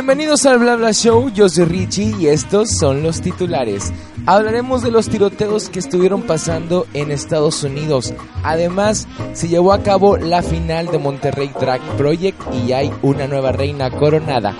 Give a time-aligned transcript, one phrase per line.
[0.00, 3.92] Bienvenidos al Bla Show, yo soy Richie y estos son los titulares.
[4.24, 8.14] Hablaremos de los tiroteos que estuvieron pasando en Estados Unidos.
[8.42, 13.52] Además, se llevó a cabo la final de Monterrey Drag Project y hay una nueva
[13.52, 14.56] reina coronada.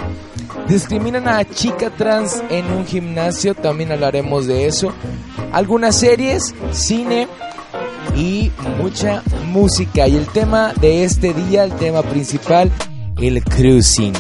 [0.69, 4.93] Discriminan a chica trans en un gimnasio, también hablaremos de eso.
[5.53, 7.29] Algunas series, cine
[8.15, 10.07] y mucha música.
[10.07, 12.71] Y el tema de este día, el tema principal,
[13.17, 14.13] el cruising.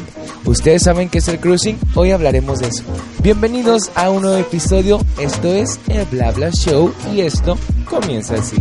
[0.44, 1.78] ¿Ustedes saben qué es el cruising?
[1.94, 2.82] Hoy hablaremos de eso.
[3.22, 4.98] Bienvenidos a un nuevo episodio.
[5.18, 8.56] Esto es el Bla Bla Show y esto comienza así.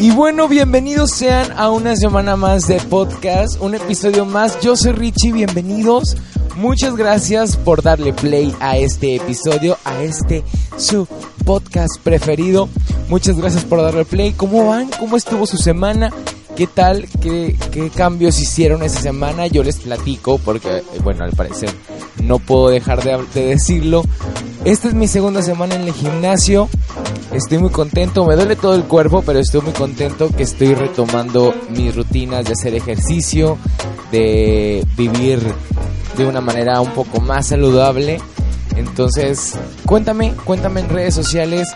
[0.00, 4.60] Y bueno, bienvenidos sean a una semana más de podcast, un episodio más.
[4.60, 6.16] Yo soy Richie, bienvenidos.
[6.58, 10.42] Muchas gracias por darle play a este episodio, a este
[10.76, 11.06] su
[11.44, 12.68] podcast preferido.
[13.08, 14.32] Muchas gracias por darle play.
[14.32, 14.90] ¿Cómo van?
[14.98, 16.12] ¿Cómo estuvo su semana?
[16.56, 17.06] ¿Qué tal?
[17.22, 19.46] ¿Qué, qué cambios hicieron esa semana?
[19.46, 21.70] Yo les platico porque, eh, bueno, al parecer
[22.24, 24.02] no puedo dejar de, de decirlo.
[24.64, 26.68] Esta es mi segunda semana en el gimnasio.
[27.32, 31.54] Estoy muy contento, me duele todo el cuerpo, pero estoy muy contento que estoy retomando
[31.70, 33.58] mis rutinas de hacer ejercicio,
[34.10, 35.40] de vivir
[36.18, 38.18] de una manera un poco más saludable.
[38.76, 41.68] Entonces, cuéntame, cuéntame en redes sociales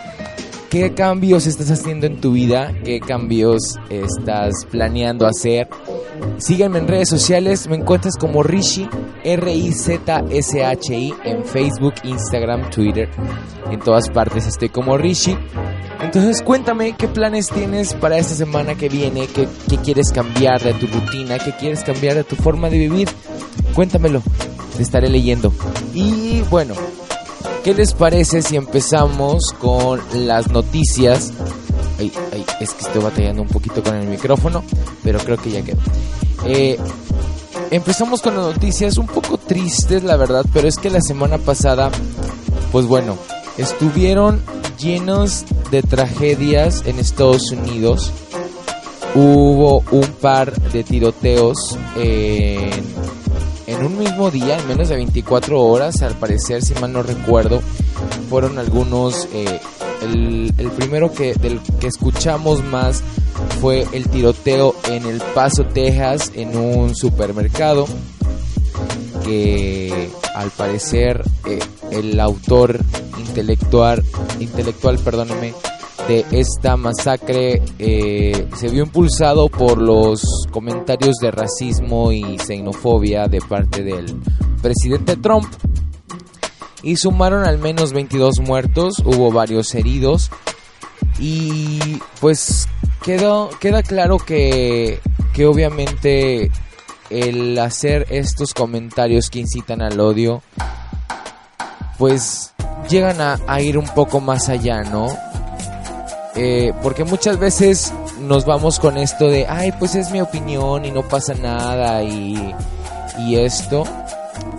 [0.69, 5.69] qué cambios estás haciendo en tu vida, qué cambios estás planeando hacer.
[6.37, 8.89] Sígueme en redes sociales, me encuentras como Rishi,
[9.23, 13.09] R-I-Z-S-H-I, en Facebook, Instagram, Twitter.
[13.71, 15.37] En todas partes estoy como Rishi.
[16.01, 20.73] Entonces cuéntame qué planes tienes para esta semana que viene, qué, qué quieres cambiar de
[20.73, 23.09] tu rutina, qué quieres cambiar de tu forma de vivir.
[23.73, 24.21] Cuéntamelo,
[24.77, 25.53] te estaré leyendo.
[25.93, 26.75] Y bueno,
[27.63, 31.31] ¿qué les parece si empezamos con las noticias?
[31.99, 34.63] Ay, ay, es que estoy batallando un poquito con el micrófono,
[35.03, 35.79] pero creo que ya quedó.
[36.45, 36.77] Eh,
[37.71, 41.89] empezamos con las noticias un poco tristes, la verdad, pero es que la semana pasada,
[42.71, 43.17] pues bueno,
[43.57, 44.41] estuvieron
[44.77, 48.11] llenos de tragedias en Estados Unidos.
[49.15, 52.71] Hubo un par de tiroteos en,
[53.67, 57.61] en un mismo día, en menos de 24 horas, al parecer, si mal no recuerdo.
[58.29, 59.27] Fueron algunos...
[59.33, 59.59] Eh,
[60.01, 63.01] el, el, primero que, del que escuchamos más
[63.61, 67.87] fue el tiroteo en El Paso, Texas, en un supermercado.
[69.23, 71.59] Que al parecer eh,
[71.91, 72.79] el autor
[73.17, 74.03] intelectual,
[74.39, 75.53] intelectual perdóneme,
[76.07, 80.21] de esta masacre eh, se vio impulsado por los
[80.51, 84.19] comentarios de racismo y xenofobia de parte del
[84.61, 85.47] presidente Trump.
[86.81, 90.29] Y sumaron al menos 22 muertos, hubo varios heridos.
[91.19, 92.67] Y pues
[93.03, 94.99] quedó, queda claro que,
[95.33, 96.51] que obviamente
[97.09, 100.41] el hacer estos comentarios que incitan al odio,
[101.97, 102.53] pues
[102.89, 105.07] llegan a, a ir un poco más allá, ¿no?
[106.35, 110.91] Eh, porque muchas veces nos vamos con esto de, ay, pues es mi opinión y
[110.91, 112.53] no pasa nada y,
[113.19, 113.83] y esto.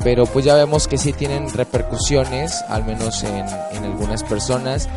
[0.02, 4.88] Pero pues ya vemos que sí tienen repercusiones, al menos en, en algunas personas.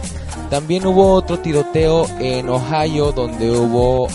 [0.50, 4.08] También hubo otro tiroteo en Ohio donde hubo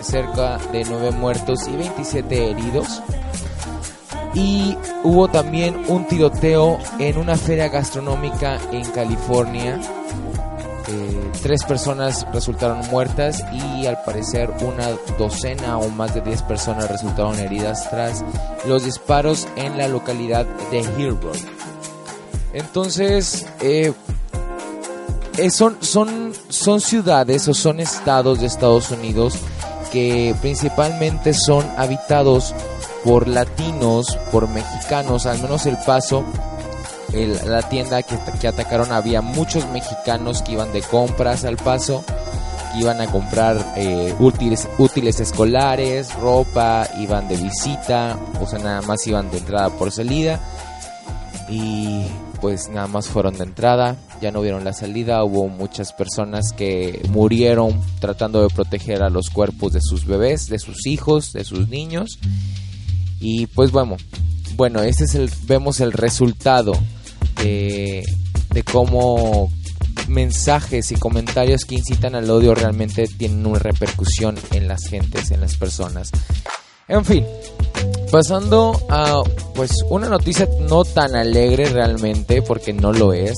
[0.00, 3.02] cerca de 9 muertos y 27 heridos.
[4.34, 9.78] Y hubo también un tiroteo en una feria gastronómica en California.
[10.88, 16.90] Eh, tres personas resultaron muertas y al parecer una docena o más de 10 personas
[16.90, 18.24] resultaron heridas tras
[18.66, 21.36] los disparos en la localidad de Hillbrook.
[22.52, 23.92] Entonces, eh,
[25.38, 29.34] eh, son, son, son ciudades o son estados de Estados Unidos
[29.92, 32.54] que principalmente son habitados
[33.04, 36.24] por latinos, por mexicanos, al menos El Paso,
[37.12, 42.04] la tienda que, que, atacaron había muchos mexicanos que iban de compras al Paso,
[42.72, 48.82] que iban a comprar eh, útiles, útiles escolares, ropa, iban de visita, o sea, nada
[48.82, 50.40] más iban de entrada por salida.
[51.48, 52.06] Y
[52.40, 57.00] pues nada más fueron de entrada, ya no vieron la salida, hubo muchas personas que
[57.10, 61.68] murieron tratando de proteger a los cuerpos de sus bebés, de sus hijos, de sus
[61.68, 62.18] niños.
[63.20, 63.96] Y pues bueno,
[64.56, 66.72] bueno, este es el, vemos el resultado
[67.42, 68.04] de,
[68.70, 69.50] cómo
[70.08, 75.40] mensajes y comentarios que incitan al odio realmente tienen una repercusión en las gentes, en
[75.40, 76.10] las personas.
[76.88, 77.24] En fin,
[78.10, 79.22] pasando a
[79.54, 83.34] pues una noticia no tan alegre realmente, porque no lo es.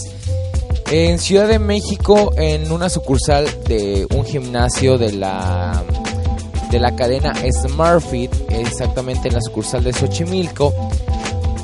[0.91, 5.83] En Ciudad de México, en una sucursal de un gimnasio de la
[6.71, 10.75] de la cadena SmartFit, exactamente en la sucursal de Xochimilco,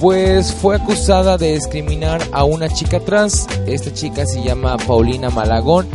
[0.00, 3.46] pues fue acusada de discriminar a una chica trans.
[3.66, 5.86] Esta chica se llama Paulina Malagón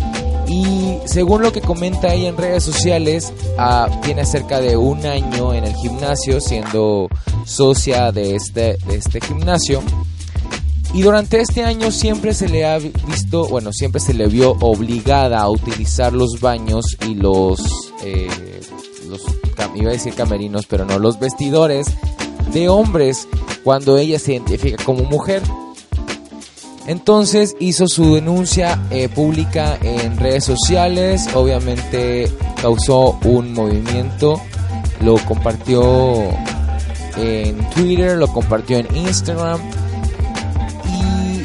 [0.48, 5.54] y según lo que comenta ella en redes sociales, ah, tiene cerca de un año
[5.56, 7.10] en el gimnasio siendo
[7.46, 9.82] socia de este, de este gimnasio.
[10.94, 15.42] Y durante este año siempre se le ha visto, bueno, siempre se le vio obligada
[15.42, 17.60] a utilizar los baños y los,
[18.04, 18.30] eh,
[19.10, 19.22] los
[19.76, 21.88] iba a decir camerinos, pero no, los vestidores
[22.54, 23.28] de hombres
[23.64, 25.42] cuando ella se identifica como mujer.
[26.88, 32.32] Entonces hizo su denuncia eh, pública en redes sociales, obviamente
[32.62, 34.40] causó un movimiento,
[35.02, 36.16] lo compartió
[37.18, 39.60] en Twitter, lo compartió en Instagram
[40.88, 41.44] y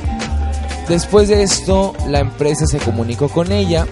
[0.91, 3.87] después de esto la empresa se comunicó con ella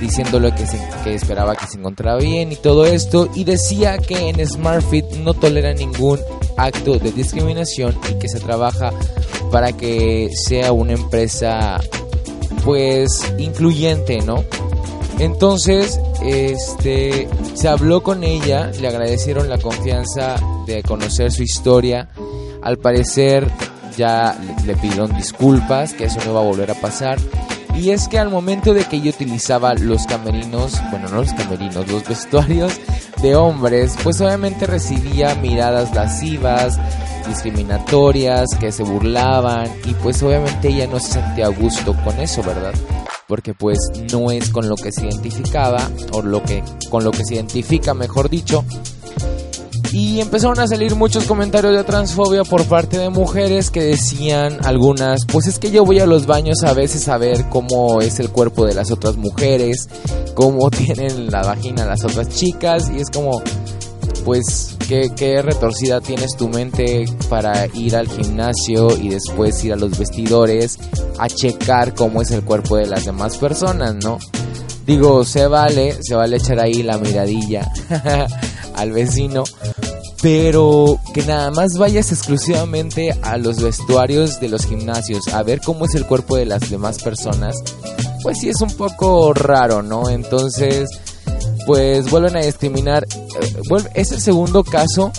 [0.00, 0.64] diciéndole que,
[1.04, 5.34] que esperaba que se encontrara bien y todo esto y decía que en SmartFit no
[5.34, 6.18] tolera ningún
[6.56, 8.92] acto de discriminación y que se trabaja
[9.50, 11.78] para que sea una empresa
[12.64, 14.44] pues incluyente, ¿no?
[15.18, 22.08] Entonces, este se habló con ella, le agradecieron la confianza de conocer su historia.
[22.62, 23.48] Al parecer
[23.96, 27.18] ya le pidieron disculpas, que eso no va a volver a pasar.
[27.76, 31.86] Y es que al momento de que ella utilizaba los camerinos, bueno, no los camerinos,
[31.88, 32.72] los vestuarios
[33.20, 36.78] de hombres, pues obviamente recibía miradas lascivas,
[37.28, 42.42] discriminatorias, que se burlaban y pues obviamente ella no se sentía a gusto con eso,
[42.42, 42.72] ¿verdad?
[43.28, 43.78] Porque pues
[44.12, 47.92] no es con lo que se identificaba o lo que con lo que se identifica,
[47.92, 48.64] mejor dicho.
[49.92, 55.24] Y empezaron a salir muchos comentarios de transfobia por parte de mujeres que decían algunas,
[55.26, 58.30] pues es que yo voy a los baños a veces a ver cómo es el
[58.30, 59.88] cuerpo de las otras mujeres,
[60.34, 63.42] cómo tienen la vagina las otras chicas y es como,
[64.24, 69.98] pues, ¿qué, retorcida tienes tu mente para ir al gimnasio y después ir a los
[69.98, 70.78] vestidores
[71.18, 74.18] a checar cómo es el cuerpo de las demás personas, ¿no?
[74.84, 77.72] Digo, se vale, se vale echar ahí la miradilla
[78.76, 79.44] al vecino,
[80.22, 85.86] pero que nada más vayas exclusivamente a los vestuarios de los gimnasios a ver cómo
[85.86, 87.56] es el cuerpo de las demás personas,
[88.22, 90.08] pues sí es un poco raro, ¿no?
[90.08, 90.88] Entonces,
[91.66, 93.04] pues vuelven a discriminar.
[93.04, 95.12] Eh, es el segundo caso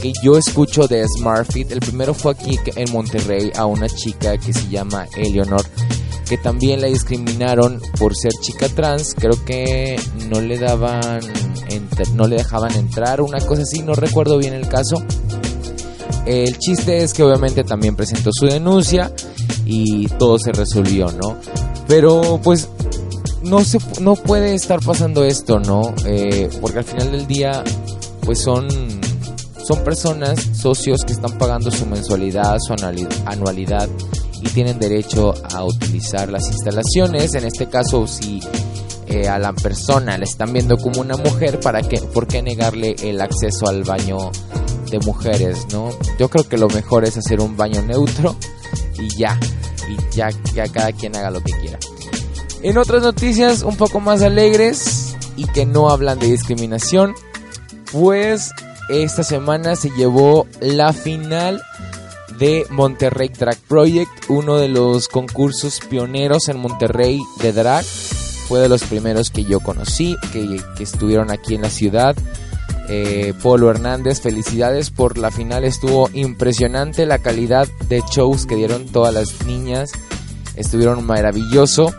[0.00, 1.72] que yo escucho de SmartFit.
[1.72, 5.64] El primero fue aquí en Monterrey a una chica que se llama Eleonor,
[6.28, 9.14] que también la discriminaron por ser chica trans.
[9.14, 9.98] Creo que
[10.28, 11.20] no le daban,
[12.14, 15.02] no le dejaban entrar, una cosa así, no recuerdo bien el caso.
[16.26, 19.12] El chiste es que obviamente también presentó su denuncia
[19.64, 21.36] y todo se resolvió, ¿no?
[21.86, 22.68] Pero pues
[23.42, 25.94] no se no puede estar pasando esto, ¿no?
[26.04, 27.64] Eh, porque al final del día,
[28.20, 28.68] pues son
[29.64, 32.74] son personas, socios que están pagando su mensualidad, su
[33.26, 33.88] anualidad
[34.42, 37.34] y tienen derecho a utilizar las instalaciones.
[37.34, 38.40] En este caso, si
[39.06, 41.98] eh, a la persona la están viendo como una mujer, ¿para qué?
[41.98, 44.30] ¿Por qué negarle el acceso al baño
[44.90, 45.90] de mujeres, no?
[46.18, 48.36] Yo creo que lo mejor es hacer un baño neutro
[48.98, 49.38] y ya,
[49.88, 51.78] y ya, ya cada quien haga lo que quiera.
[52.62, 57.14] En otras noticias un poco más alegres y que no hablan de discriminación,
[57.92, 58.50] pues
[58.88, 61.62] esta semana se llevó la final
[62.38, 67.84] de Monterrey Drag Project, uno de los concursos pioneros en Monterrey de drag.
[67.84, 72.16] Fue de los primeros que yo conocí, que, estuvieron aquí en la ciudad.
[72.88, 78.86] Eh, Polo Hernández, felicidades por la final, estuvo impresionante la calidad de shows que dieron
[78.86, 79.90] todas las niñas,
[80.56, 81.92] estuvieron maravilloso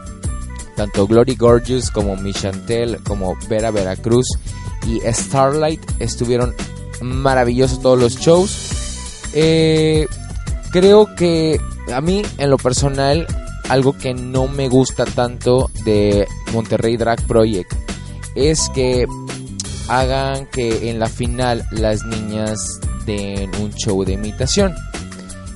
[0.79, 4.25] tanto Glory Gorgeous como Michantel, como Vera Veracruz
[4.87, 6.55] y Starlight estuvieron
[7.01, 8.71] maravillosos todos los shows.
[9.33, 10.07] Eh,
[10.71, 11.59] creo que
[11.93, 13.27] a mí, en lo personal,
[13.69, 17.73] algo que no me gusta tanto de Monterrey Drag Project
[18.35, 19.05] es que
[19.87, 24.73] hagan que en la final las niñas den un show de imitación.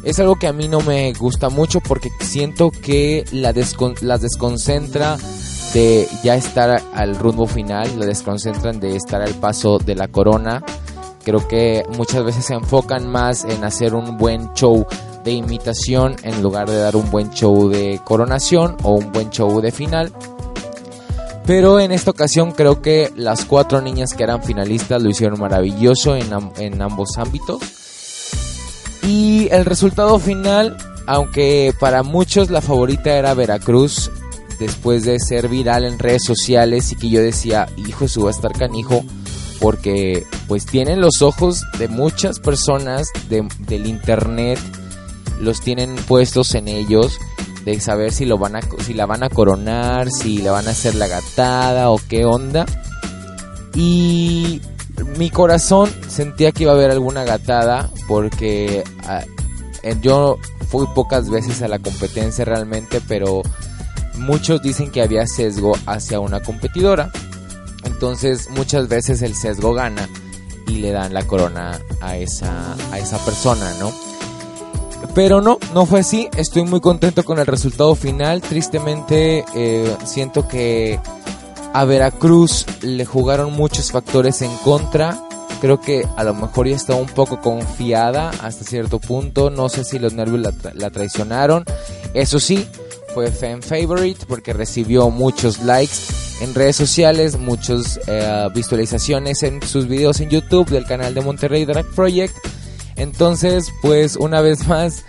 [0.04, 3.54] Es algo que a mí no me gusta mucho porque siento que la
[4.02, 5.18] las desconcentra
[5.74, 10.64] de ya estar al rumbo final, la desconcentran de estar al paso de la corona.
[11.24, 14.86] Creo que muchas veces se enfocan más en hacer un buen show
[15.24, 19.62] de imitación en lugar de dar un buen show de coronación o un buen show
[19.62, 20.12] de final.
[21.46, 26.16] Pero en esta ocasión creo que las cuatro niñas que eran finalistas lo hicieron maravilloso
[26.16, 27.62] en, en ambos ámbitos.
[29.02, 34.10] Y el resultado final, aunque para muchos la favorita era Veracruz,
[34.60, 38.34] después de ser viral en redes sociales y que yo decía, hijo, eso va a
[38.34, 39.04] estar canijo,
[39.64, 44.60] porque pues tienen los ojos de muchas personas del internet,
[45.40, 47.18] los tienen puestos en ellos,
[47.64, 50.72] de saber si, lo van a, si la van a coronar, si le van a
[50.72, 52.66] hacer la gatada o qué onda.
[53.74, 54.60] Y
[55.18, 59.24] mi corazón sentía que iba a haber alguna gatada porque ah,
[60.02, 63.44] yo fui pocas veces a la competencia realmente, pero
[64.16, 67.14] muchos dicen que había sesgo hacia una competidora.
[67.86, 70.10] Entonces muchas veces el sesgo gana
[70.68, 73.92] y le dan la corona a esa, a esa persona, ¿no?
[75.14, 76.30] Pero no, no fue así.
[76.36, 78.42] Estoy muy contento con el resultado final.
[78.42, 81.00] Tristemente eh, siento que
[81.74, 85.20] a Veracruz le jugaron muchos factores en contra.
[85.62, 89.50] Creo que a lo mejor ya estaba un poco confiada hasta cierto punto.
[89.50, 91.64] No sé si los nervios la, traicionaron.
[92.14, 92.68] Eso sí,
[93.14, 99.88] fue fan favorite porque recibió muchos likes en redes sociales, muchas eh, visualizaciones en sus
[99.88, 102.36] videos en YouTube del canal de Monterrey Drag Project.
[102.96, 105.04] Entonces, pues una vez más,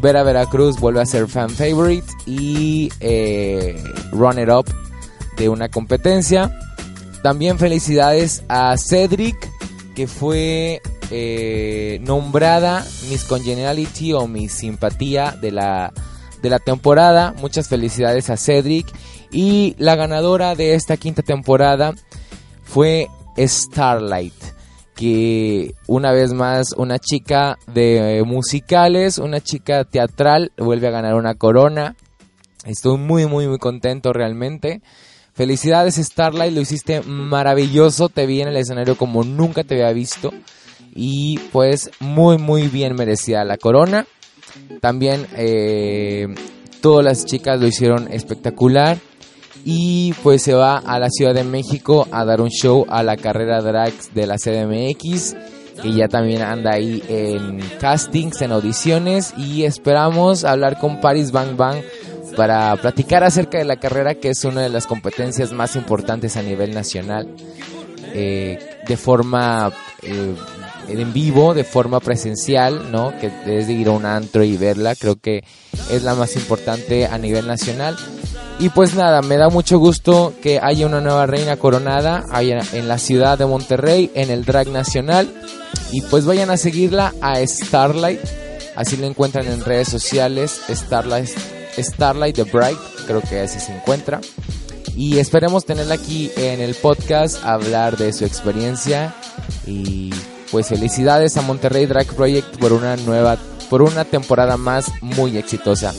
[0.00, 4.66] Vera Veracruz vuelve a ser fan favorite y eh, runner up
[5.36, 6.56] de una competencia.
[7.22, 9.36] También felicidades a Cedric,
[9.94, 15.92] que fue eh, nombrada Miss Congeniality o Miss Simpatía de la,
[16.42, 17.34] de la temporada.
[17.40, 18.86] Muchas felicidades a Cedric.
[19.30, 21.94] Y la ganadora de esta quinta temporada
[22.62, 24.54] fue Starlight
[24.94, 31.34] que una vez más una chica de musicales, una chica teatral vuelve a ganar una
[31.34, 31.96] corona.
[32.64, 34.82] Estoy muy muy muy contento realmente.
[35.34, 40.32] Felicidades Starlight, lo hiciste maravilloso, te vi en el escenario como nunca te había visto
[40.94, 44.06] y pues muy muy bien merecida la corona.
[44.80, 46.32] También eh,
[46.80, 48.98] todas las chicas lo hicieron espectacular
[49.64, 53.16] y pues se va a la Ciudad de México a dar un show a la
[53.16, 55.34] carrera drag de la CDMX
[55.82, 61.56] que ya también anda ahí en castings, en audiciones y esperamos hablar con Paris Bang
[61.56, 61.78] Bang
[62.36, 66.42] para platicar acerca de la carrera que es una de las competencias más importantes a
[66.42, 67.28] nivel nacional
[68.12, 70.34] eh, de forma eh,
[70.88, 73.12] en vivo, de forma presencial, ¿no?
[73.18, 75.42] Que desde ir a un antro y verla, creo que
[75.90, 77.96] es la más importante a nivel nacional.
[78.58, 82.98] Y pues nada, me da mucho gusto que haya una nueva reina coronada en la
[82.98, 85.28] ciudad de Monterrey, en el Drag Nacional.
[85.90, 88.20] Y pues vayan a seguirla a Starlight.
[88.76, 90.60] Así lo encuentran en redes sociales.
[90.68, 91.28] Starlight,
[91.76, 94.20] Starlight The Bright, creo que así se encuentra.
[94.96, 99.14] Y esperemos tenerla aquí en el podcast, hablar de su experiencia.
[99.66, 100.10] Y
[100.52, 103.36] pues felicidades a Monterrey Drag Project por una nueva,
[103.68, 105.92] por una temporada más muy exitosa.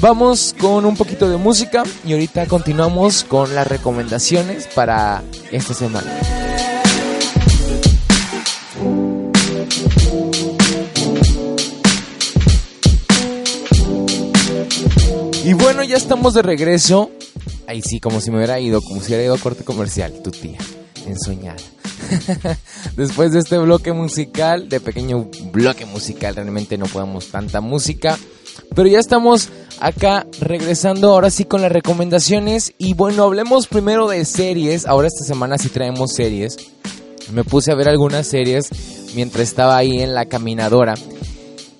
[0.00, 6.10] Vamos con un poquito de música y ahorita continuamos con las recomendaciones para esta semana.
[15.44, 17.10] Y bueno, ya estamos de regreso.
[17.66, 20.30] Ahí sí, como si me hubiera ido, como si hubiera ido a corte comercial, tu
[20.30, 20.58] tía,
[21.06, 21.58] ensoñada.
[22.96, 28.18] Después de este bloque musical, de pequeño bloque musical, realmente no podemos tanta música.
[28.74, 29.50] Pero ya estamos
[29.80, 32.72] acá regresando ahora sí con las recomendaciones.
[32.78, 34.86] Y bueno, hablemos primero de series.
[34.86, 36.56] Ahora esta semana sí traemos series.
[37.32, 38.68] Me puse a ver algunas series
[39.14, 40.94] mientras estaba ahí en la caminadora.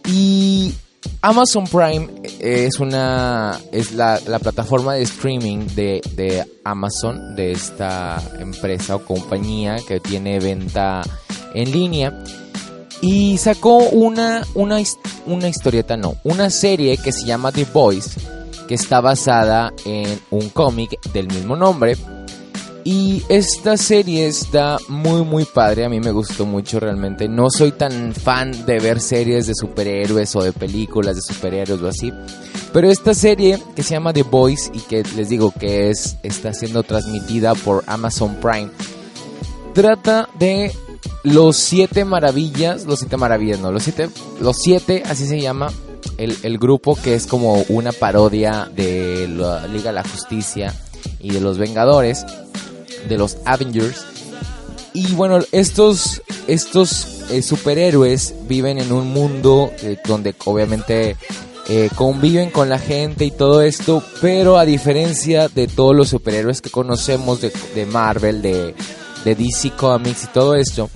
[0.06, 0.74] Y
[1.20, 2.08] Amazon Prime
[2.40, 9.76] es una es la, plataforma de streaming de, de, Amazon, de esta empresa o compañía
[9.86, 11.02] que tiene venta
[11.54, 12.22] en línea.
[13.02, 14.78] Y sacó una, una,
[15.26, 18.16] una historieta, no, una serie que se llama The Boys,
[18.68, 21.96] que está basada en un cómic del mismo nombre.
[22.84, 27.28] Y esta serie está muy muy padre, a mí me gustó mucho realmente.
[27.28, 31.88] No soy tan fan de ver series de superhéroes o de películas de superhéroes o
[31.88, 32.12] así.
[32.72, 36.54] Pero esta serie que se llama The Boys y que les digo que es está
[36.54, 38.70] siendo transmitida por Amazon Prime
[39.72, 40.72] trata de
[41.22, 44.08] los siete maravillas, los siete maravillas, no, los siete,
[44.40, 45.72] los siete, así se llama
[46.16, 50.74] el, grupo que es como una parodia de la Liga de la Justicia
[51.20, 52.24] y de los Vengadores,
[53.08, 54.04] de los Avengers.
[54.94, 61.16] Y bueno, estos, estos eh, superhéroes viven en un mundo eh, donde obviamente
[61.68, 66.60] eh, conviven con la gente y todo esto, pero a diferencia de todos los superhéroes
[66.60, 68.74] que conocemos de, Marvel, de,
[69.24, 70.90] de DC Comics y todo esto,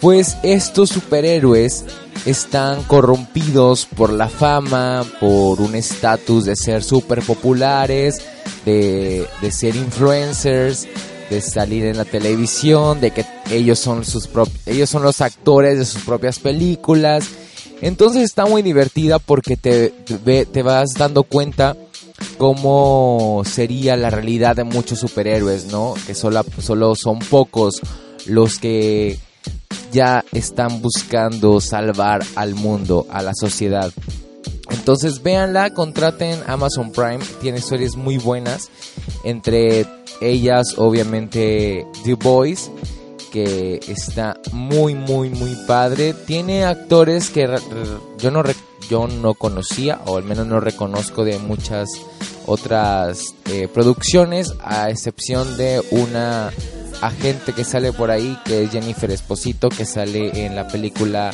[0.00, 1.84] pues estos superhéroes
[2.24, 8.22] están corrompidos por la fama, por un estatus de ser super populares,
[8.64, 10.86] de, de, ser influencers,
[11.30, 14.28] de salir en la televisión, de que ellos son sus
[14.66, 17.28] ellos son los actores de sus propias películas.
[17.80, 21.76] Entonces está muy divertida porque te, te, vas dando cuenta
[22.36, 25.94] cómo sería la realidad de muchos superhéroes, ¿no?
[26.06, 27.80] Que solo, solo son pocos
[28.26, 29.18] los que
[29.92, 33.92] ya están buscando salvar al mundo, a la sociedad.
[34.70, 38.70] Entonces véanla, contraten Amazon Prime, tiene historias muy buenas,
[39.24, 39.86] entre
[40.20, 42.70] ellas obviamente The Boys,
[43.32, 47.46] que está muy muy muy padre, tiene actores que
[48.18, 48.42] yo no
[48.88, 51.88] yo no conocía o al menos no reconozco de muchas
[52.46, 56.50] otras eh, producciones a excepción de una
[57.00, 61.30] agente que sale por ahí, que es Jennifer Esposito, que sale en la película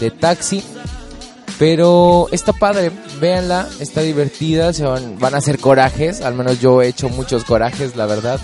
[0.00, 0.62] de Taxi.
[1.58, 6.88] Pero está padre, véanla, está divertida, se van, a hacer corajes, al menos yo he
[6.88, 8.40] hecho muchos corajes, la verdad,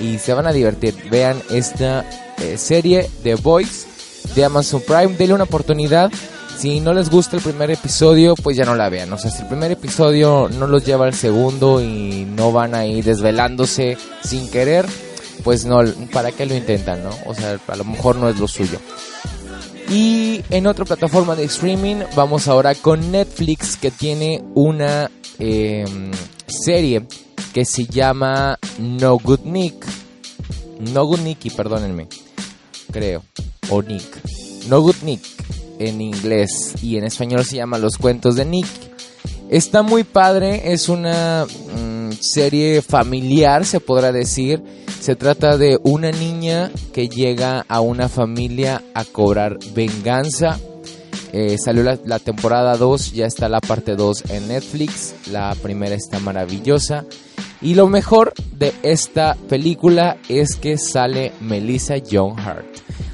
[0.00, 0.96] y se van a divertir.
[1.10, 2.04] Vean esta
[2.38, 3.86] eh, serie de Voice
[4.34, 6.10] de Amazon Prime, denle una oportunidad.
[6.60, 9.10] Si no les gusta el primer episodio, pues ya no la vean.
[9.14, 12.84] O sea, si el primer episodio no los lleva al segundo y no van a
[12.84, 14.84] ir desvelándose sin querer,
[15.42, 15.80] pues no,
[16.12, 17.12] ¿para qué lo intentan, no?
[17.24, 18.78] O sea, a lo mejor no es lo suyo.
[19.88, 26.10] Y en otra plataforma de streaming vamos ahora con Netflix que tiene una em,
[26.46, 27.06] serie
[27.54, 29.86] que se llama No Good Nick.
[30.92, 32.06] No Good Nicky, perdónenme.
[32.92, 33.24] Creo.
[33.70, 34.04] O Nick.
[34.68, 35.39] No Good Nick
[35.80, 38.68] en inglés y en español se llama Los Cuentos de Nick.
[39.50, 44.62] Está muy padre, es una mm, serie familiar, se podrá decir
[45.00, 50.60] se trata de una niña que llega a una familia a cobrar venganza.
[51.32, 55.14] Eh, salió la, temporada 2, ya está la parte 2 en Netflix.
[55.30, 57.06] La primera está maravillosa.
[57.62, 62.69] Y lo mejor de esta película es que sale Melissa John Hart.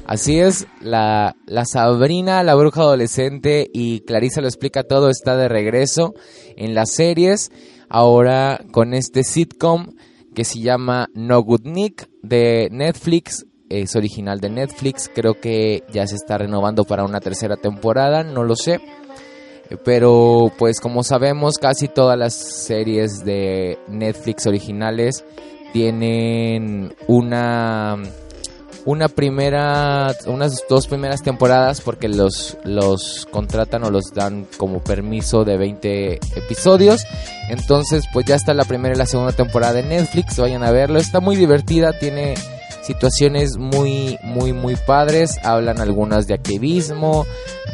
[0.07, 5.49] Así es, la, la Sabrina, la bruja adolescente y Clarissa lo explica todo, está de
[5.49, 6.13] regreso
[6.55, 7.51] en las series.
[7.89, 9.95] Ahora con este sitcom
[10.33, 13.45] que se llama No Good Nick de Netflix.
[13.69, 15.11] Es original de Netflix.
[15.13, 18.23] Creo que ya se está renovando para una tercera temporada.
[18.23, 18.79] No lo sé.
[19.83, 25.25] Pero pues como sabemos casi todas las series de Netflix originales
[25.73, 27.97] tienen una
[28.87, 35.43] una primera, unas dos primeras temporadas porque los, los contratan o los dan como permiso
[35.43, 37.03] de 20 episodios.
[37.49, 40.99] Entonces, pues ya está la primera y la segunda temporada de Netflix, vayan a verlo.
[40.99, 42.35] Está muy divertida, tiene
[42.81, 45.37] situaciones muy, muy, muy padres.
[45.43, 47.25] Hablan algunas de activismo,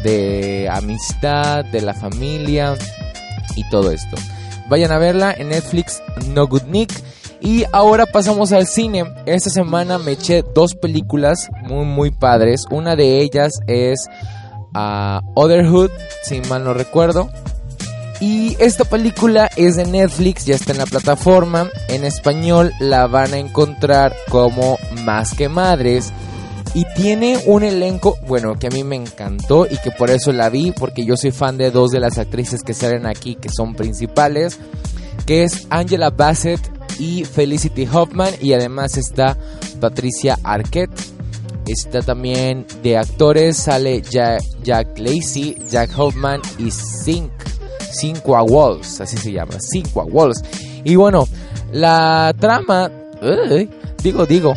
[0.02, 2.74] de amistad, de la familia
[3.56, 4.18] y todo esto.
[4.68, 7.13] Vayan a verla en Netflix, No Good Nick.
[7.46, 9.04] Y ahora pasamos al cine.
[9.26, 12.64] Esta semana me eché dos películas muy muy padres.
[12.72, 14.08] Una de ellas es
[14.74, 15.92] uh, Otherhood,
[16.24, 17.30] si mal no recuerdo.
[18.22, 21.70] Y esta película es de Netflix, ya está en la plataforma.
[21.90, 26.14] En español la van a encontrar como Más que Madres.
[26.74, 30.48] Y tiene un elenco, bueno, que a mí me encantó y que por eso la
[30.50, 33.76] vi, porque yo soy fan de dos de las actrices que salen aquí, que son
[33.76, 34.60] principales,
[35.26, 36.62] que es Angela Bassett
[37.00, 39.38] y Felicity Hoffman y además está
[39.80, 40.92] Patricia Arquette.
[41.66, 47.32] Está también de actores, sale Jack, Lacey, Jack Hoffman y Cinq,
[47.92, 50.44] Cinqua Walls, así se llama, Cinqua Walls.
[50.84, 51.26] Y bueno,
[51.72, 52.92] la trama,
[54.04, 54.54] digo, digo,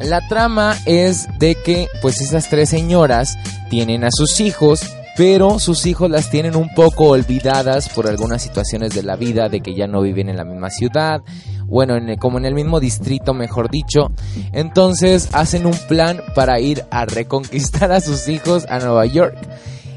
[0.00, 3.36] la trama es de que pues esas tres señoras
[3.68, 4.80] tienen a sus hijos
[5.16, 9.60] pero sus hijos las tienen un poco olvidadas por algunas situaciones de la vida, de
[9.60, 11.20] que ya no viven en la misma ciudad,
[11.72, 14.10] bueno, como en el mismo distrito, mejor dicho.
[14.52, 19.34] Entonces hacen un plan para ir a reconquistar a sus hijos a Nueva York.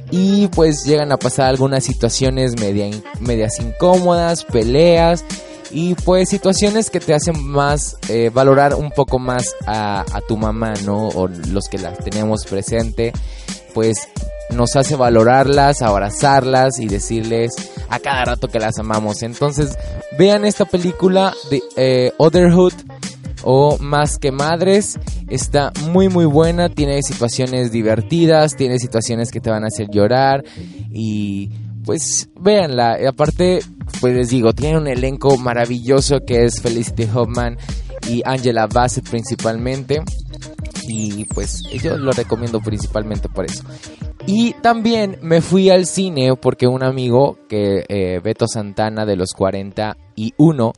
[0.09, 5.25] Y pues llegan a pasar algunas situaciones media, medias incómodas, peleas
[5.69, 10.75] y pues situaciones que te hacen más eh, valorar un poco más a, tu mamá,
[10.85, 11.09] ¿no?
[11.09, 13.11] O los que las tenemos presente,
[13.73, 13.97] pues
[14.51, 17.53] nos hace valorarlas, abrazarlas y decirles
[17.89, 19.23] a cada rato que las amamos.
[19.23, 19.77] Entonces,
[20.17, 22.73] vean esta película de eh, Otherhood
[23.43, 24.99] o Más que Madres.
[25.29, 30.43] Está muy muy buena, tiene situaciones divertidas, tiene situaciones que te van a hacer llorar
[30.91, 31.49] y
[31.85, 32.97] pues véanla.
[33.07, 33.59] Aparte,
[34.01, 37.57] pues les digo, tiene un elenco maravilloso que es Felicity Hoffman
[38.09, 40.01] y Angela Bassett principalmente.
[40.87, 43.63] Y pues yo lo recomiendo principalmente por eso.
[44.27, 49.33] Y también me fui al cine porque un amigo, que eh, Beto Santana de los
[49.33, 50.73] 41,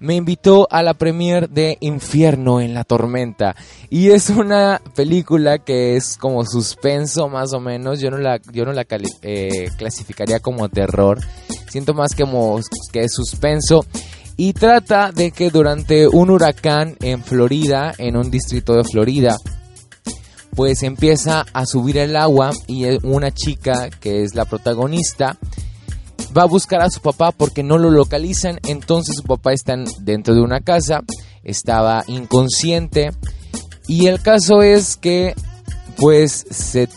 [0.00, 3.56] me invitó a la premiere de Infierno en la Tormenta.
[3.88, 8.00] Y es una película que es como suspenso más o menos.
[8.00, 8.86] Yo no la, yo no la
[9.22, 11.20] eh, clasificaría como terror.
[11.68, 12.60] Siento más como
[12.92, 13.84] que es suspenso.
[14.36, 19.36] Y trata de que durante un huracán en Florida, en un distrito de Florida,
[20.60, 25.38] pues empieza a subir el agua y una chica que es la protagonista
[26.36, 30.34] va a buscar a su papá porque no lo localizan, entonces su papá está dentro
[30.34, 31.00] de una casa,
[31.44, 33.10] estaba inconsciente.
[33.88, 35.34] Y el caso es que
[35.96, 36.90] pues se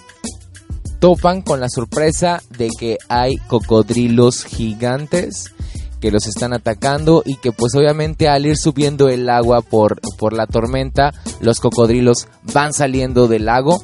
[1.00, 5.54] topan con la sorpresa de que hay cocodrilos gigantes
[6.04, 10.34] que los están atacando y que pues obviamente al ir subiendo el agua por, por
[10.34, 13.82] la tormenta, los cocodrilos van saliendo del lago.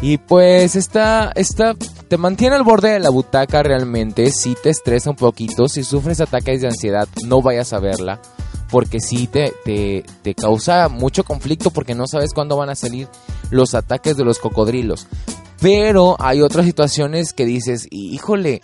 [0.00, 5.10] Y pues está, está, te mantiene al borde de la butaca realmente, si te estresa
[5.10, 8.22] un poquito, si sufres ataques de ansiedad, no vayas a verla,
[8.70, 13.08] porque sí te, te, te causa mucho conflicto porque no sabes cuándo van a salir
[13.50, 15.06] los ataques de los cocodrilos.
[15.60, 18.62] Pero hay otras situaciones que dices, híjole,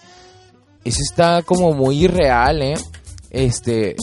[0.87, 2.77] eso está como muy irreal, ¿eh?
[3.35, 3.97] Este,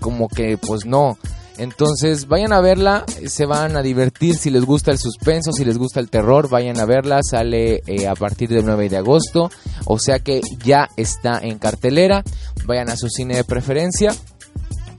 [0.00, 1.18] como que pues no.
[1.58, 4.36] Entonces vayan a verla, se van a divertir.
[4.36, 8.06] Si les gusta el suspenso, si les gusta el terror, vayan a verla, sale eh,
[8.06, 9.50] a partir del 9 de agosto,
[9.86, 12.22] o sea que ya está en cartelera,
[12.66, 14.14] vayan a su cine de preferencia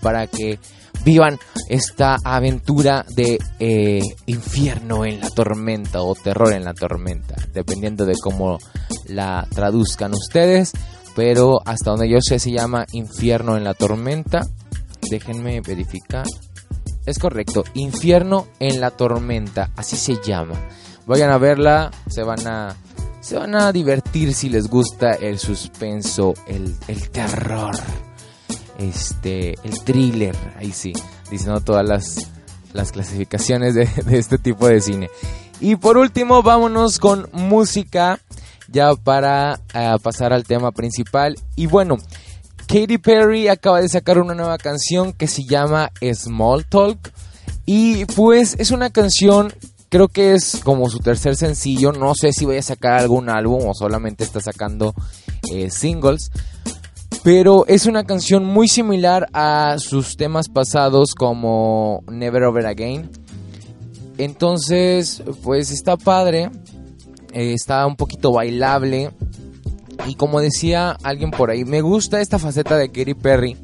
[0.02, 0.60] para que
[1.04, 1.38] vivan
[1.70, 8.16] esta aventura de eh, infierno en la tormenta o terror en la tormenta, dependiendo de
[8.20, 8.58] cómo
[9.06, 10.74] la traduzcan ustedes
[11.18, 14.46] pero hasta donde yo sé se llama Infierno en la Tormenta.
[15.10, 16.28] Déjenme verificar.
[17.08, 20.54] Es correcto, Infierno en la Tormenta, así se llama.
[21.08, 22.76] Vayan a verla, se van a
[23.20, 26.78] se van a divertir si les gusta el suspenso, el,
[27.10, 27.76] terror,
[28.78, 30.94] este, el thriller, ahí sí,
[31.32, 32.30] diciendo todas las,
[32.74, 35.10] las clasificaciones de, de este tipo de cine.
[35.60, 38.20] Y por último, vámonos con música
[38.68, 41.38] ya para eh, pasar al tema principal.
[41.56, 41.98] Y bueno,
[42.68, 47.12] Katy Perry acaba de sacar una nueva canción que se llama Small Talk.
[47.66, 49.54] Y pues es una canción,
[49.90, 51.92] creo que es como su tercer sencillo.
[51.92, 54.94] No sé si voy a sacar algún álbum o solamente está sacando
[55.52, 56.30] eh, singles.
[57.24, 63.10] Pero es una canción muy similar a sus temas pasados como Never Over Again.
[64.18, 66.50] Entonces, pues está padre.
[67.34, 69.12] Eh, está un poquito bailable.
[70.08, 73.58] Y como decía alguien por ahí, me gusta esta faceta de Katy Perry,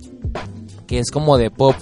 [0.88, 1.76] que es como de pop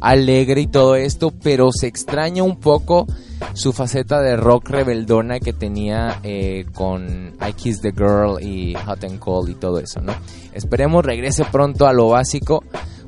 [0.00, 3.06] alegre y todo esto, pero se extraña un poco
[3.54, 9.04] su faceta de rock rebeldona que tenía eh, con I Kiss the Girl y Hot
[9.04, 10.14] and Cold y todo eso, ¿no?
[10.52, 12.62] Esperemos regrese pronto a lo básico,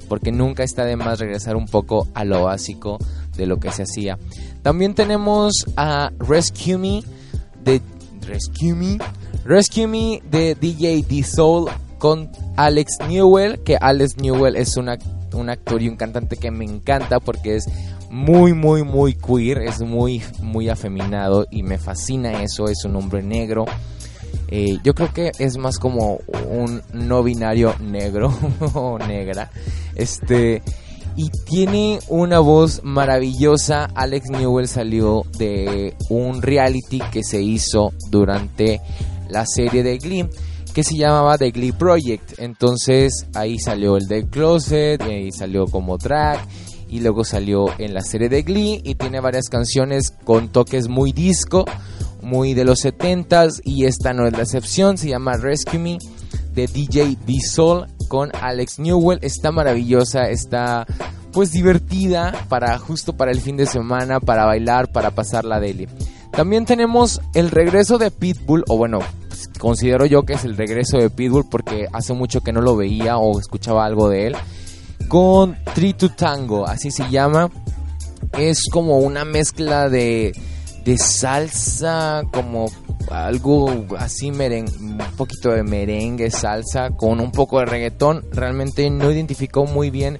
[0.08, 2.98] porque nunca está de más regresar un poco a lo básico
[3.36, 4.18] de lo que se hacía.
[4.62, 7.02] También tenemos a Rescue Me
[7.62, 7.80] de
[8.28, 8.98] Rescue Me.
[9.44, 15.88] Rescue Me de DJ D-Soul con Alex Newell, que Alex Newell es un actor y
[15.88, 17.64] un cantante que me encanta porque es
[18.10, 23.22] muy, muy, muy queer, es muy, muy afeminado y me fascina eso, es un hombre
[23.22, 23.64] negro.
[24.48, 28.32] Eh, yo creo que es más como un no binario negro
[28.74, 29.50] o negra.
[29.94, 30.62] Este
[31.18, 33.86] y tiene una voz maravillosa.
[33.96, 38.80] Alex Newell salió de un reality que se hizo durante
[39.28, 40.28] la serie de Glee
[40.72, 42.38] que se llamaba The Glee Project.
[42.38, 46.38] Entonces ahí salió el The Closet, y ahí salió como drag
[46.88, 51.10] y luego salió en la serie de Glee y tiene varias canciones con toques muy
[51.10, 51.64] disco,
[52.22, 55.98] muy de los 70s y esta no es la excepción, se llama Rescue Me
[56.54, 59.18] de DJ D-Soul con Alex Newell.
[59.22, 60.86] Está maravillosa, está
[61.32, 65.86] pues divertida para justo para el fin de semana, para bailar, para pasar la deli.
[66.32, 69.00] También tenemos el regreso de Pitbull, o bueno,
[69.58, 73.18] considero yo que es el regreso de Pitbull porque hace mucho que no lo veía
[73.18, 74.36] o escuchaba algo de él.
[75.08, 77.50] Con Tritu Tango, así se llama.
[78.32, 80.32] Es como una mezcla de,
[80.88, 82.70] de salsa, como
[83.10, 88.24] algo así merengue, un poquito de merengue, salsa, con un poco de reggaetón.
[88.32, 90.18] Realmente no identificó muy bien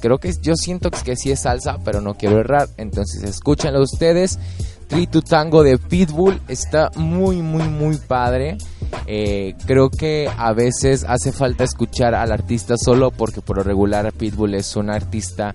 [0.00, 2.68] creo que yo siento que sí es salsa, pero no quiero errar.
[2.76, 4.38] Entonces escúchenlo ustedes.
[4.86, 8.58] Tritu Tango de Pitbull está muy, muy, muy padre.
[9.06, 14.12] Eh, creo que a veces hace falta escuchar al artista solo porque por lo regular
[14.12, 15.54] Pitbull es un artista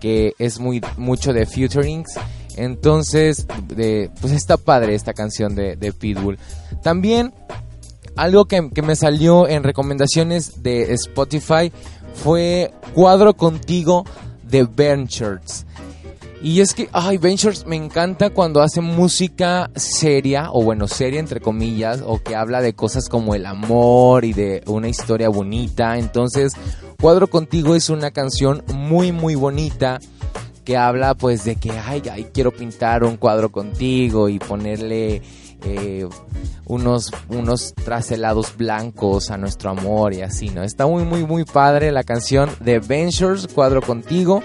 [0.00, 2.18] que es muy mucho de futurings.
[2.56, 3.46] Entonces,
[4.20, 6.38] pues está padre esta canción de, Pitbull.
[6.82, 7.32] También
[8.16, 11.72] algo que, que, me salió en recomendaciones de Spotify
[12.14, 14.04] fue Cuadro Contigo
[14.42, 15.66] de Ventures.
[16.44, 21.40] Y es que, ay, Ventures me encanta cuando hace música seria, o bueno, seria entre
[21.40, 25.96] comillas, o que habla de cosas como el amor y de una historia bonita.
[25.96, 26.52] Entonces,
[27.00, 30.00] Cuadro Contigo es una canción muy, muy bonita
[30.64, 35.22] que habla pues de que, ay, ay quiero pintar un cuadro contigo y ponerle
[35.64, 36.06] eh,
[36.66, 37.74] unos, unos
[38.56, 40.62] blancos a nuestro amor y así, ¿no?
[40.62, 44.42] Está muy, muy, muy padre la canción de Ventures, Cuadro Contigo.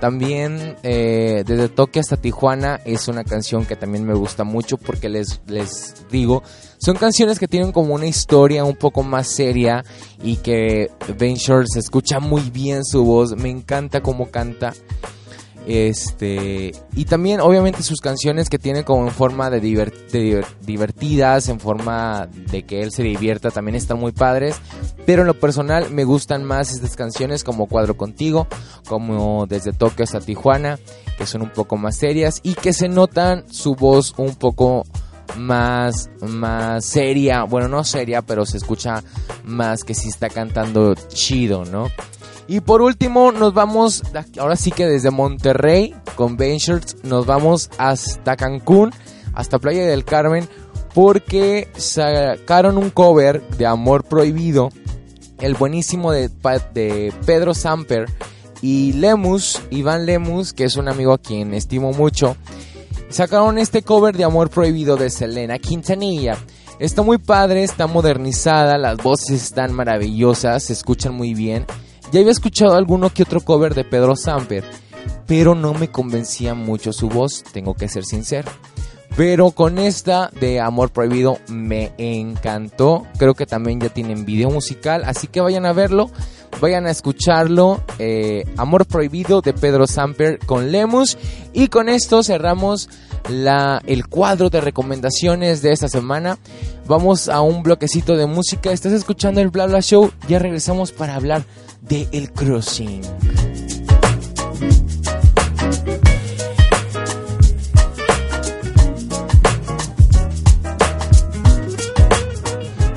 [0.00, 5.08] También eh, desde Tokio hasta Tijuana es una canción que también me gusta mucho porque
[5.08, 6.42] les, les digo,
[6.78, 9.84] son canciones que tienen como una historia un poco más seria
[10.22, 14.72] y que Ventures escucha muy bien su voz, me encanta cómo canta.
[15.68, 22.26] Este, y también obviamente sus canciones que tienen como en forma de, divertidas, en forma
[22.50, 24.56] de que él se divierta, también están muy padres.
[25.04, 28.46] Pero en lo personal me gustan más estas canciones como Cuadro Contigo,
[28.88, 30.78] como Desde Tokio hasta Tijuana,
[31.18, 34.86] que son un poco más serias y que se notan su voz un poco
[35.36, 39.04] más, más seria, bueno no seria, pero se escucha
[39.44, 41.90] más que si está cantando chido, ¿no?
[42.48, 44.02] Y por último, nos vamos,
[44.38, 48.90] ahora sí que desde Monterrey, con Ventures, nos vamos hasta Cancún,
[49.34, 50.48] hasta Playa del Carmen,
[50.94, 54.70] porque sacaron un cover de Amor Prohibido,
[55.40, 56.30] el buenísimo de,
[57.26, 58.06] Pedro Samper
[58.62, 62.34] y Lemus, Iván Lemus, que es un amigo a quien estimo mucho,
[63.10, 66.38] sacaron este cover de Amor Prohibido de Selena Quintanilla.
[66.78, 71.66] Está muy padre, está modernizada, las voces están maravillosas, se escuchan muy bien.
[72.10, 74.64] Ya había escuchado alguno que otro cover de Pedro Samper,
[75.26, 78.50] pero no me convencía mucho su voz, tengo que ser sincero.
[79.14, 83.04] Pero con esta de Amor Prohibido me encantó.
[83.18, 86.10] Creo que también ya tienen video musical, así que vayan a verlo,
[86.60, 87.82] vayan a escucharlo.
[87.98, 91.18] Eh, Amor Prohibido de Pedro Samper con Lemus.
[91.52, 92.88] Y con esto cerramos
[93.28, 96.38] la, el cuadro de recomendaciones de esta semana.
[96.86, 98.72] Vamos a un bloquecito de música.
[98.72, 100.10] Estás escuchando el Bla Bla Show.
[100.28, 101.44] Ya regresamos para hablar
[101.82, 103.02] de El Crossing.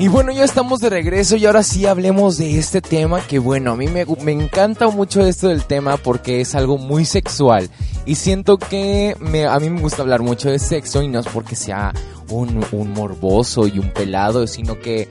[0.01, 3.73] Y bueno, ya estamos de regreso y ahora sí hablemos de este tema que bueno,
[3.73, 7.69] a mí me, me, encanta mucho esto del tema porque es algo muy sexual
[8.07, 11.27] y siento que me, a mí me gusta hablar mucho de sexo y no es
[11.27, 11.93] porque sea
[12.31, 15.07] un, un morboso y un pelado, sino que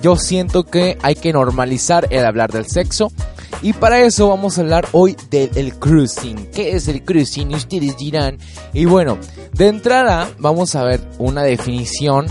[0.00, 3.10] yo siento que hay que normalizar el hablar del sexo.
[3.62, 6.52] Y para eso vamos a hablar hoy del cruising.
[6.52, 7.52] ¿Qué es el cruising?
[7.52, 8.38] Ustedes dirán.
[8.72, 9.18] Y bueno,
[9.54, 12.26] de entrada vamos a ver una definición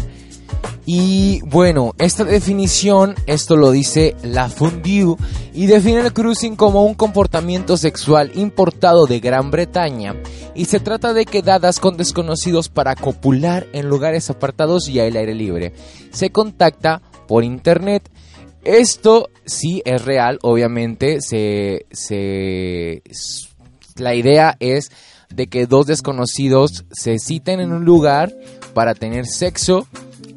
[0.85, 5.15] y bueno, esta definición, esto lo dice la Fondue
[5.53, 10.15] y define el cruising como un comportamiento sexual importado de Gran Bretaña
[10.55, 15.33] y se trata de quedadas con desconocidos para copular en lugares apartados y al aire
[15.33, 15.73] libre.
[16.11, 18.09] Se contacta por internet.
[18.65, 23.03] Esto sí es real, obviamente, se, se,
[23.97, 24.91] la idea es
[25.29, 28.33] de que dos desconocidos se citen en un lugar
[28.73, 29.87] para tener sexo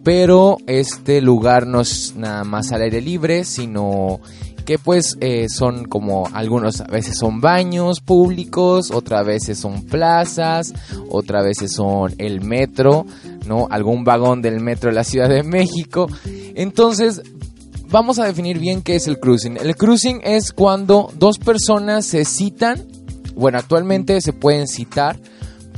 [0.06, 4.20] pero este lugar no es nada más al aire libre, sino
[4.64, 10.72] que pues eh, son como algunos a veces son baños públicos, otras veces son plazas,
[11.10, 13.04] otras veces son el metro,
[13.48, 13.66] ¿no?
[13.68, 16.06] Algún vagón del metro de la Ciudad de México.
[16.54, 17.20] Entonces,
[17.88, 19.56] vamos a definir bien qué es el cruising.
[19.56, 22.86] El cruising es cuando dos personas se citan,
[23.34, 25.18] bueno, actualmente se pueden citar,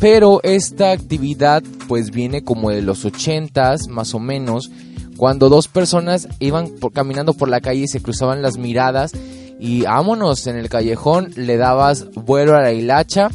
[0.01, 4.71] pero esta actividad pues viene como de los 80s más o menos,
[5.17, 9.13] cuando dos personas iban caminando por la calle y se cruzaban las miradas
[9.59, 13.29] y vámonos en el callejón, le dabas vuelo a la hilacha.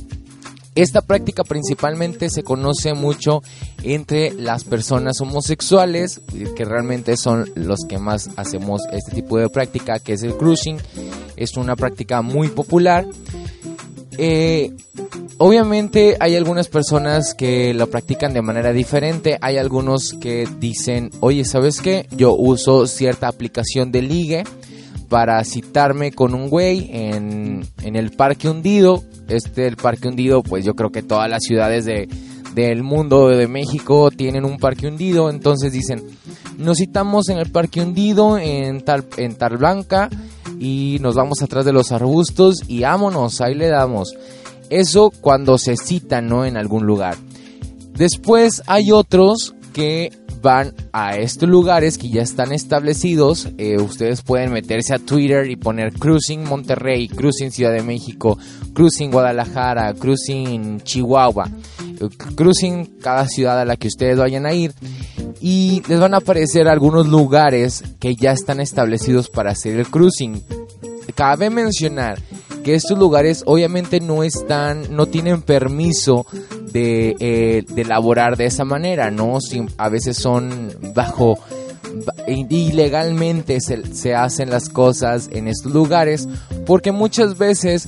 [0.76, 3.44] Esta práctica principalmente se conoce mucho
[3.84, 6.22] entre las personas homosexuales,
[6.56, 10.78] que realmente son los que más hacemos este tipo de práctica, que es el cruising.
[11.36, 13.06] Es una práctica muy popular.
[14.18, 14.72] Eh,
[15.38, 19.38] obviamente hay algunas personas que lo practican de manera diferente.
[19.42, 22.08] Hay algunos que dicen, oye, ¿sabes qué?
[22.16, 24.44] Yo uso cierta aplicación de ligue
[25.10, 29.04] para citarme con un güey en, en el Parque Hundido.
[29.28, 32.08] Este, el Parque Hundido, pues yo creo que todas las ciudades de,
[32.54, 35.30] del mundo de México tienen un parque hundido.
[35.30, 36.04] Entonces dicen,
[36.58, 40.10] nos citamos en el parque hundido en tal, en tal blanca
[40.60, 44.16] y nos vamos atrás de los arbustos y vámonos, ahí le damos.
[44.70, 46.46] Eso cuando se citan, ¿no?
[46.46, 47.18] En algún lugar.
[47.94, 50.12] Después hay otros que
[50.44, 53.48] van a estos lugares que ya están establecidos.
[53.58, 58.38] Eh, ustedes pueden meterse a Twitter y poner Cruising Monterrey, Cruising Ciudad de México,
[58.74, 61.50] Cruising Guadalajara, Cruising Chihuahua,
[62.00, 64.74] eh, Cruising cada ciudad a la que ustedes vayan a ir.
[65.40, 70.42] Y les van a aparecer algunos lugares que ya están establecidos para hacer el cruising.
[71.16, 72.20] Cabe mencionar
[72.64, 76.26] que estos lugares obviamente no están, no tienen permiso
[76.74, 79.38] de, eh, de elaborar de esa manera, ¿no?
[79.78, 81.38] a veces son bajo
[82.28, 86.28] ilegalmente se, se, hacen las cosas en estos lugares
[86.66, 87.88] porque muchas veces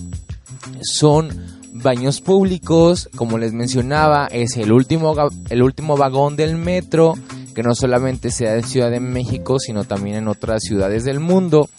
[0.84, 1.30] son
[1.76, 5.14] baños públicos, como les mencionaba, es el último,
[5.50, 7.16] el último vagón del metro,
[7.54, 11.70] que no solamente sea en Ciudad de México, sino también en otras ciudades del mundo.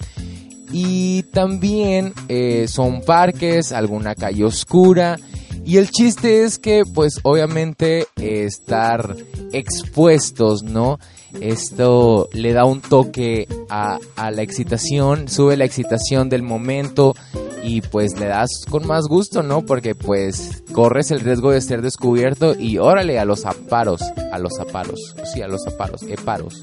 [0.70, 5.18] Y también eh, son parques, alguna calle oscura.
[5.66, 9.16] Y el chiste es que, pues obviamente, estar
[9.52, 11.00] expuestos, ¿no?
[11.40, 17.16] Esto le da un toque a, la excitación, sube la excitación del momento
[17.64, 19.66] y pues le das con más gusto, ¿no?
[19.66, 24.60] Porque pues corres el riesgo de ser descubierto y órale a los aparos, a los
[24.60, 26.62] aparos, sí, a los aparos, eparos.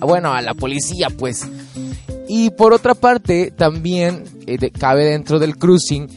[0.00, 1.46] Bueno, a la policía, pues.
[2.26, 6.08] Y por otra parte, también eh, cabe dentro del cruising,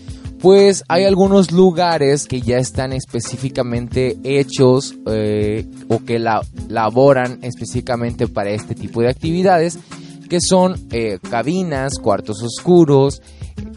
[0.41, 8.27] pues hay algunos lugares que ya están específicamente hechos eh, o que la, laboran específicamente
[8.27, 9.79] para este tipo de actividades,
[10.29, 13.21] que son eh, cabinas, cuartos oscuros,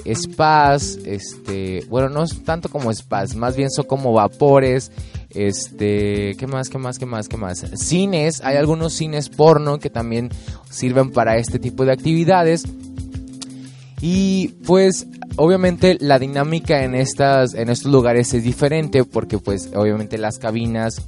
[0.06, 4.90] spas, este, bueno, no tanto como spas, más bien son como vapores,
[5.30, 7.64] este, ¿qué más, qué más, qué más, qué más?
[7.74, 10.30] Cines, hay algunos cines porno que también
[10.70, 12.64] sirven para este tipo de actividades.
[14.02, 20.16] Y pues obviamente la dinámica en estas en estos lugares es diferente porque pues obviamente
[20.16, 21.02] las cabinas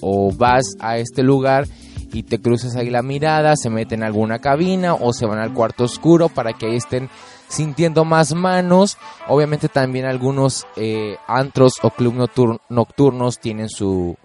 [0.00, 1.66] o, vas a este lugar
[2.12, 5.52] y te cruzas ahí la mirada, se meten en alguna cabina o se van al
[5.52, 7.10] cuarto oscuro para que ahí estén
[7.48, 8.96] sintiendo más manos.
[9.28, 12.28] Obviamente también algunos eh, antros o club
[12.68, 14.16] nocturnos tienen su,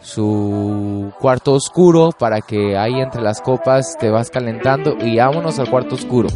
[0.00, 5.70] su cuarto oscuro para que ahí entre las copas te vas calentando y vámonos al
[5.70, 6.28] cuarto oscuro.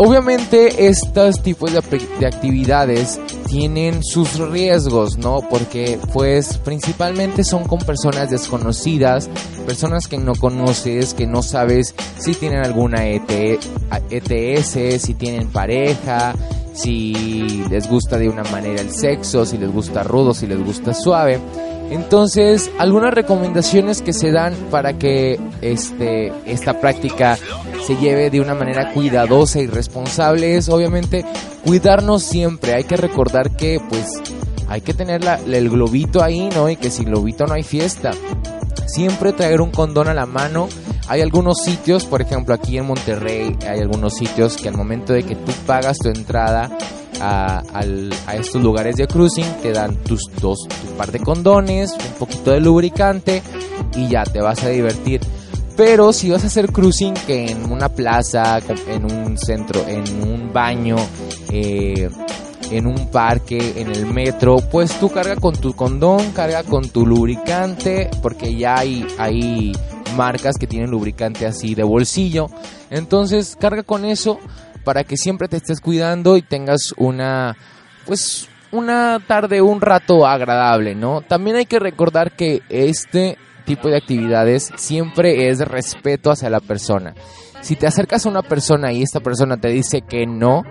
[0.00, 1.80] Obviamente estos tipos de,
[2.20, 5.40] de, actividades tienen sus riesgos, ¿no?
[5.50, 9.28] Porque pues principalmente son con personas desconocidas,
[9.66, 16.32] personas que no conoces, que no sabes si tienen alguna ETS, e si tienen pareja,
[16.82, 20.94] si les gusta de una manera el sexo, si les gusta rudo, si les gusta
[20.94, 21.40] suave.
[21.90, 27.38] Entonces, algunas recomendaciones que se dan para que este, esta práctica
[27.86, 31.24] se lleve de una manera cuidadosa y responsable es obviamente
[31.64, 32.74] cuidarnos siempre.
[32.74, 34.06] Hay que recordar que pues
[34.68, 36.68] hay que tener el globito ahí, ¿no?
[36.68, 38.10] Y que sin globito no hay fiesta.
[38.88, 40.68] Siempre traer un condón a la mano.
[41.08, 45.22] Hay algunos sitios, por ejemplo aquí en Monterrey, hay algunos sitios que al momento de
[45.22, 46.70] que tú pagas tu entrada
[47.20, 47.62] a,
[48.34, 52.60] estos lugares de cruising, te dan tus dos, tu par de condones, un poquito de
[52.60, 53.42] lubricante
[53.94, 55.20] y ya te vas a divertir.
[55.76, 60.52] Pero si vas a hacer cruising que en una plaza, en un centro, en un
[60.52, 60.96] baño,
[61.50, 62.08] eh,
[62.70, 67.06] en un parque, en el metro, pues tú carga con tu condón, carga con tu
[67.06, 69.72] lubricante, porque ya hay, hay
[70.16, 72.46] marcas que tienen lubricante así de bolsillo.
[72.90, 74.38] Entonces carga con eso
[74.84, 77.56] para que siempre te estés cuidando y tengas una,
[78.06, 81.22] pues, una tarde, un rato agradable, ¿no?
[81.22, 87.14] También hay que recordar que este tipo de actividades siempre es respeto hacia la persona.
[87.60, 90.62] Si te acercas a una persona y esta persona te dice que no,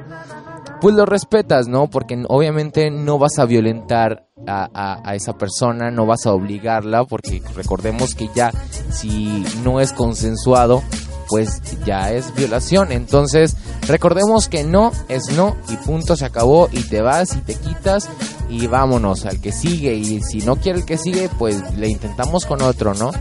[0.82, 1.88] pues lo respetas, ¿no?
[1.90, 7.42] Porque obviamente no vas a violentar a, a, esa persona, no vas a obligarla, porque
[7.56, 8.52] recordemos que ya
[8.90, 10.84] si no es consensuado,
[11.28, 12.92] pues ya es violación.
[12.92, 13.56] Entonces,
[13.88, 18.10] recordemos que no es no y punto, se acabó y te vas y te quitas
[18.50, 22.46] y vámonos al que sigue y si no quiere el que sigue, pues le intentamos
[22.46, 23.12] con otro, ¿no?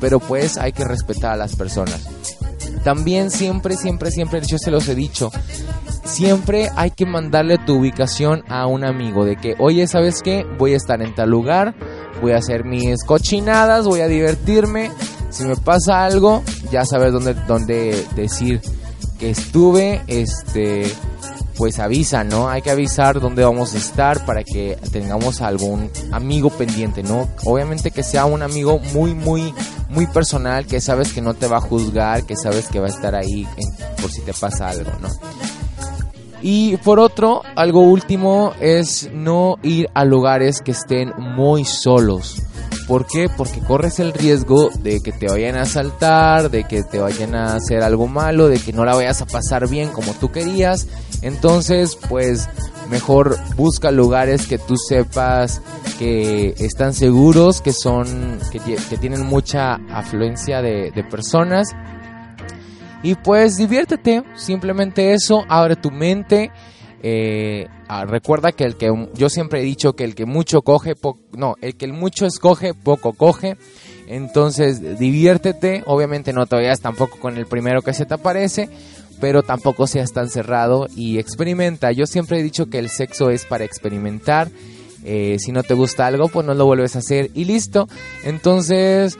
[0.00, 2.06] Pero pues hay que respetar a las personas.
[2.82, 5.30] También siempre, siempre, siempre, yo se los he dicho,
[6.04, 10.46] siempre hay que mandarle tu ubicación a un amigo de que, oye, ¿sabes qué?
[10.58, 11.74] Voy a estar en tal lugar,
[12.20, 14.90] voy a hacer mis cochinadas, voy a divertirme.
[15.30, 18.60] Si me pasa algo, ya sabes dónde, dónde decir
[19.18, 20.86] que estuve, este,
[21.56, 22.48] pues avisa, ¿no?
[22.48, 27.28] Hay que avisar dónde vamos a estar para que tengamos algún amigo pendiente, ¿no?
[27.44, 29.54] Obviamente que sea un amigo muy, muy,
[29.88, 32.90] muy personal, que sabes que no te va a juzgar, que sabes que va a
[32.90, 33.46] estar ahí
[34.00, 35.08] por si te pasa algo, ¿no?
[36.46, 42.42] Y por otro, algo último es no ir a lugares que estén muy solos.
[42.86, 43.30] ¿Por qué?
[43.34, 47.54] Porque corres el riesgo de que te vayan a asaltar, de que te vayan a
[47.54, 50.86] hacer algo malo, de que no la vayas a pasar bien como tú querías.
[51.22, 52.46] Entonces, pues
[52.90, 55.62] mejor busca lugares que tú sepas
[55.98, 61.68] que están seguros, que son, que, tienen mucha afluencia de, de personas.
[63.04, 66.50] Y pues diviértete, simplemente eso, abre tu mente.
[67.02, 70.94] Eh, ah, recuerda que el que yo siempre he dicho que el que mucho coge,
[71.36, 73.58] no, el que el mucho escoge, poco coge.
[74.06, 78.70] Entonces diviértete, obviamente no te vayas tampoco con el primero que se te aparece,
[79.20, 81.92] pero tampoco seas tan cerrado y experimenta.
[81.92, 84.48] Yo siempre he dicho que el sexo es para experimentar.
[85.04, 87.86] Eh, si no te gusta algo, pues no lo vuelves a hacer y listo.
[88.24, 89.18] Entonces,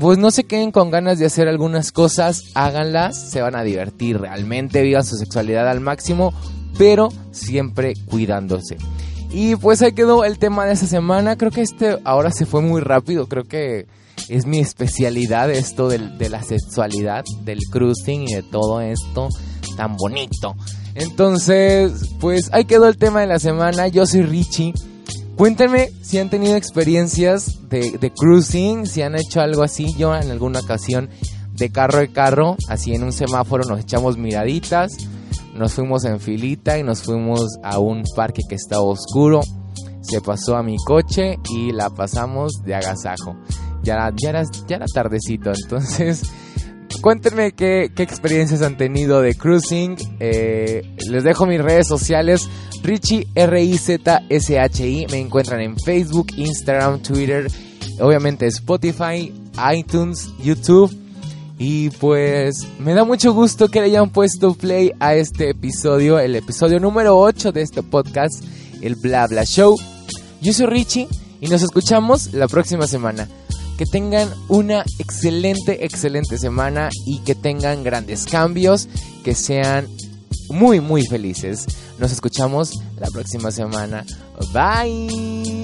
[0.00, 4.20] pues no se queden con ganas de hacer algunas cosas, háganlas, se van a divertir
[4.20, 6.32] realmente, vivan su sexualidad al máximo
[6.78, 8.76] pero siempre cuidándose.
[9.30, 11.36] Y pues ahí quedó el tema de esta semana.
[11.36, 13.26] Creo que este ahora se fue muy rápido.
[13.26, 13.86] Creo que
[14.28, 19.28] es mi especialidad esto de la sexualidad, del cruising y de todo esto
[19.76, 20.54] tan bonito.
[20.94, 23.88] Entonces, pues ahí quedó el tema de la semana.
[23.88, 24.72] Yo soy Richie.
[25.36, 29.94] Cuéntenme si han tenido experiencias de, cruising, si han hecho algo así.
[29.96, 31.10] Yo en alguna ocasión
[31.52, 34.96] de carro de carro, así en un semáforo nos echamos miraditas
[35.56, 39.40] nos fuimos en filita y nos fuimos a un parque que estaba oscuro.
[40.02, 43.36] Se pasó a mi coche y la pasamos de agasajo.
[43.82, 46.22] Ya, ya, era, ya era tardecito, entonces
[47.00, 49.96] cuéntenme qué, experiencias han tenido de cruising.
[50.20, 52.48] Eh, les dejo mis redes sociales.
[52.82, 55.06] Richie R-I-Z-S-H-I.
[55.10, 57.48] Me encuentran en Facebook, Instagram, Twitter,
[58.00, 59.32] obviamente Spotify,
[59.74, 60.94] iTunes, YouTube.
[61.58, 66.36] Y pues me da mucho gusto que le hayan puesto play a este episodio, el
[66.36, 68.44] episodio número 8 de este podcast,
[68.82, 69.76] el Bla Bla Show.
[70.42, 71.08] Yo soy Richie
[71.40, 73.26] y nos escuchamos la próxima semana.
[73.76, 78.88] Que tengan una excelente, excelente semana y que tengan grandes cambios,
[79.22, 79.86] que sean
[80.48, 81.66] muy, muy felices.
[81.98, 84.04] Nos escuchamos la próxima semana.
[84.52, 85.55] Bye.